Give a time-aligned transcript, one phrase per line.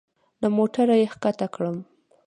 [0.41, 1.77] له موټره يې کښته کړم.